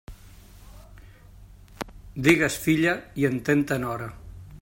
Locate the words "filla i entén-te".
2.65-3.79